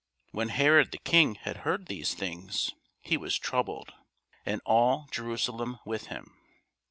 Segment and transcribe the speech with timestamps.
[0.31, 3.93] When Herod the king had heard these things, he was troubled,
[4.47, 6.39] and all Jerusalem with him.